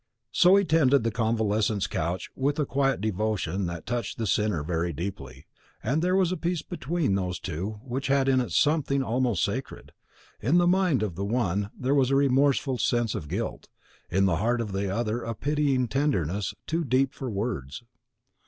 [0.31, 4.91] So he tended the convalescent's couch with a quiet devotion that touched the sinner very
[4.93, 5.45] deeply,
[5.83, 9.91] and there was a peace between those two which had in it something almost sacred.
[10.41, 13.69] In the mind of the one there was a remorseful sense of guilt,
[14.09, 17.83] in the heart of the other a pitying tenderness too deep for words.